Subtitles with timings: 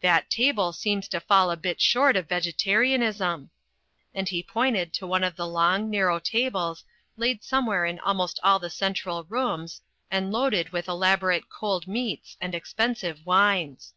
[0.00, 3.50] "That table seems to fall a bit short of Vegetarianism."
[4.14, 6.82] And he pointed to one of the long, narrow tables,
[7.18, 12.54] laid somewhere in almost all the central rooms, and loaded with elaborate cold meats and
[12.54, 13.92] expensive wines.